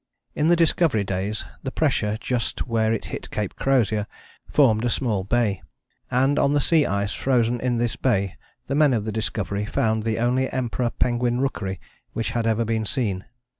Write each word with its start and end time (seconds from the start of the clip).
In 0.33 0.47
the 0.47 0.55
Discovery 0.55 1.03
days 1.03 1.45
the 1.61 1.69
pressure 1.69 2.17
just 2.19 2.65
where 2.65 2.91
it 2.91 3.05
hit 3.13 3.29
Cape 3.29 3.55
Crozier 3.55 4.07
formed 4.49 4.83
a 4.83 4.89
small 4.89 5.23
bay, 5.23 5.61
and 6.09 6.39
on 6.39 6.53
the 6.53 6.59
sea 6.59 6.87
ice 6.87 7.13
frozen 7.13 7.59
in 7.59 7.77
this 7.77 7.97
bay 7.97 8.35
the 8.65 8.73
men 8.73 8.93
of 8.95 9.05
the 9.05 9.11
Discovery 9.11 9.63
found 9.63 10.01
the 10.01 10.17
only 10.17 10.51
Emperor 10.51 10.89
penguin 10.89 11.39
rookery 11.39 11.79
which 12.13 12.31
had 12.31 12.47
ever 12.47 12.65
been 12.65 12.83
seen. 12.83 13.25